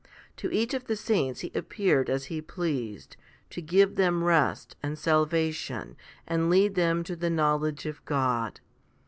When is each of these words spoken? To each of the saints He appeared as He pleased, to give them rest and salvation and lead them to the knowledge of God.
To 0.37 0.49
each 0.51 0.73
of 0.73 0.85
the 0.87 0.95
saints 0.95 1.41
He 1.41 1.51
appeared 1.53 2.09
as 2.09 2.25
He 2.25 2.41
pleased, 2.41 3.17
to 3.51 3.61
give 3.61 3.97
them 3.97 4.23
rest 4.23 4.75
and 4.81 4.97
salvation 4.97 5.95
and 6.27 6.49
lead 6.49 6.73
them 6.73 7.03
to 7.03 7.15
the 7.15 7.29
knowledge 7.29 7.85
of 7.85 8.03
God. 8.05 8.61